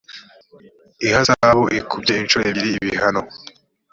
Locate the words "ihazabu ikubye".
1.07-2.13